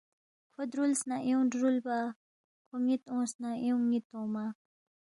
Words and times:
کھو 0.53 0.61
دُرولس 0.71 1.01
نہ 1.09 1.15
ایونگ 1.25 1.47
درُولبا، 1.51 1.97
کھو 2.67 2.75
نِ٘ت 2.85 3.03
اونگس 3.11 3.31
نہ 3.41 3.49
ایونگ 3.63 3.85
نِ٘ت 3.91 4.05
اونگما 4.13 4.45